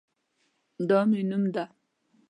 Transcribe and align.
دا 0.87 0.99
مې 1.09 1.21
نوم 1.29 1.43
ده 1.53 1.63